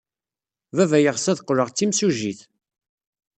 Baba 0.75 0.97
yeɣs 1.03 1.25
ad 1.31 1.39
qqleɣ 1.43 1.69
d 1.69 1.75
timsujjit. 1.77 2.41